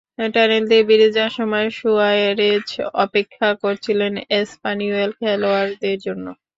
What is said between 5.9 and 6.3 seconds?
জন্য।